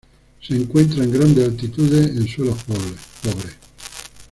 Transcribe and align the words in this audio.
Se 0.41 0.55
encuentra 0.55 1.03
en 1.03 1.11
grandes 1.11 1.45
altitudes 1.47 2.07
en 2.07 2.27
suelos 2.27 2.63
pobres. 2.63 3.55